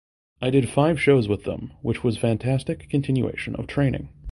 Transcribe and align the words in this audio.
I 0.41 0.49
did 0.49 0.67
five 0.67 0.99
shows 0.99 1.27
with 1.27 1.43
them 1.43 1.73
which 1.83 2.03
was 2.03 2.17
fantastic 2.17 2.89
continuation 2.89 3.55
of 3.55 3.67
training. 3.67 4.09